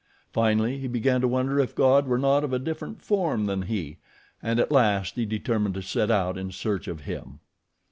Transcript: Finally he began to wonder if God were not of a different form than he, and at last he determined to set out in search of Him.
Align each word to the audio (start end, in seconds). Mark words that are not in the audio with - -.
Finally 0.33 0.79
he 0.79 0.87
began 0.87 1.21
to 1.21 1.27
wonder 1.27 1.59
if 1.59 1.75
God 1.75 2.07
were 2.07 2.17
not 2.17 2.43
of 2.43 2.51
a 2.51 2.57
different 2.57 3.03
form 3.03 3.45
than 3.45 3.61
he, 3.61 3.99
and 4.41 4.59
at 4.59 4.71
last 4.71 5.13
he 5.13 5.27
determined 5.27 5.75
to 5.75 5.83
set 5.83 6.09
out 6.09 6.39
in 6.39 6.51
search 6.51 6.87
of 6.87 7.01
Him. 7.01 7.37